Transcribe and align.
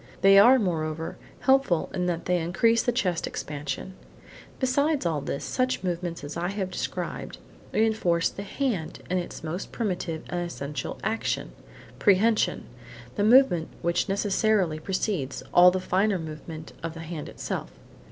They 0.21 0.39
are, 0.39 0.57
moreover, 0.57 1.17
helpful 1.41 1.91
in 1.93 2.07
that 2.07 2.25
they 2.25 2.39
increase 2.39 2.81
the 2.81 2.91
chest 2.91 3.27
expansion. 3.27 3.93
Besides 4.59 5.05
all 5.05 5.21
this, 5.21 5.45
such 5.45 5.83
movements 5.83 6.23
as 6.23 6.35
I 6.35 6.47
have 6.47 6.71
described, 6.71 7.37
reinforce 7.71 8.27
the 8.29 8.41
hand 8.41 9.03
in 9.11 9.19
its 9.19 9.43
most 9.43 9.71
primitive 9.71 10.23
and 10.29 10.39
essential 10.39 10.97
action, 11.03 11.51
prehension; 11.99 12.63
–the 13.13 13.23
movement 13.25 13.67
which 13.83 14.09
necessarily 14.09 14.79
precedes 14.79 15.43
all 15.53 15.69
the 15.69 15.79
finer 15.79 16.17
move 16.17 16.47
ments 16.47 16.73
of 16.81 16.95
the 16.95 17.01
hand 17.01 17.29
itself. 17.29 17.69